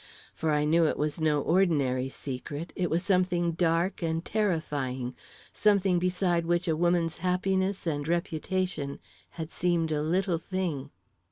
[0.33, 5.15] For I knew it was no ordinary secret it was something dark and terrifying
[5.53, 8.97] something beside which a woman's happiness and reputation
[9.37, 10.89] had seemed a little thing.